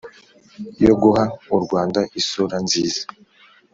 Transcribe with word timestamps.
yo 0.85 0.93
guha 1.01 1.23
u 1.55 1.57
rwanda 1.63 1.99
isura 2.19 2.55
nziza 2.65 3.01